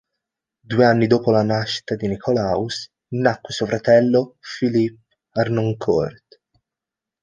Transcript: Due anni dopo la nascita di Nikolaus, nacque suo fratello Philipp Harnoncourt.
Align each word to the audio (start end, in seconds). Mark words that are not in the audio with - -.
Due 0.63 0.83
anni 0.83 1.05
dopo 1.05 1.29
la 1.29 1.43
nascita 1.43 1.95
di 1.95 2.07
Nikolaus, 2.07 2.89
nacque 3.09 3.53
suo 3.53 3.67
fratello 3.67 4.39
Philipp 4.39 4.97
Harnoncourt. 5.33 6.41